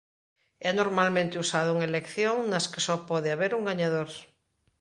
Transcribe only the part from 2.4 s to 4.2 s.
nas que só pode haber un gañador.